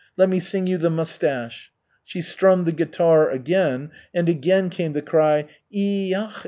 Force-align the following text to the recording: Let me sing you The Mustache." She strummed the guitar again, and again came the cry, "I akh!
Let 0.17 0.29
me 0.29 0.39
sing 0.39 0.65
you 0.65 0.79
The 0.79 0.89
Mustache." 0.89 1.71
She 2.03 2.21
strummed 2.21 2.65
the 2.65 2.71
guitar 2.71 3.29
again, 3.29 3.91
and 4.15 4.27
again 4.27 4.71
came 4.71 4.93
the 4.93 5.03
cry, 5.03 5.45
"I 5.71 6.13
akh! 6.15 6.37